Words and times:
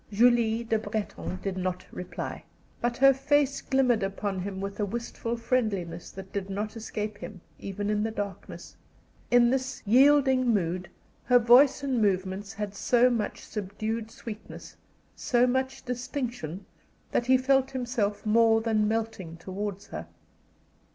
Julie 0.11 0.63
Le 0.71 0.79
Breton 0.79 1.37
did 1.43 1.57
not 1.57 1.85
reply, 1.91 2.43
but 2.81 2.97
her 2.97 3.13
face 3.13 3.61
glimmered 3.61 4.01
upon 4.01 4.39
him 4.39 4.59
with 4.59 4.79
a 4.79 4.83
wistful 4.85 5.37
friendliness 5.37 6.09
that 6.09 6.33
did 6.33 6.49
not 6.49 6.75
escape 6.75 7.19
him, 7.19 7.39
even 7.59 7.87
in 7.91 8.01
the 8.01 8.09
darkness. 8.09 8.75
In 9.29 9.51
this 9.51 9.83
yielding 9.85 10.51
mood 10.51 10.89
her 11.25 11.37
voice 11.37 11.83
and 11.83 12.01
movements 12.01 12.51
had 12.53 12.73
so 12.73 13.11
much 13.11 13.45
subdued 13.45 14.09
sweetness, 14.09 14.75
so 15.15 15.45
much 15.45 15.85
distinction, 15.85 16.65
that 17.11 17.27
he 17.27 17.37
felt 17.37 17.69
himself 17.69 18.25
more 18.25 18.59
than 18.59 18.87
melting 18.87 19.37
towards 19.37 19.85
her. 19.89 20.07